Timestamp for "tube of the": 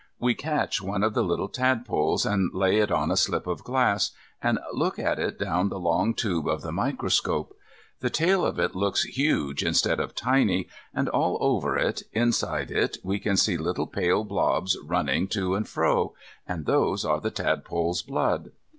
6.15-6.71